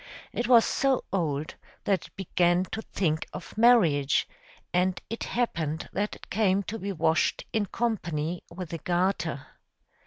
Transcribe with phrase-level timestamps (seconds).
[0.33, 1.53] It was so old,
[1.83, 4.27] that it began to think of marriage;
[4.73, 9.45] and it happened that it came to be washed in company with a garter.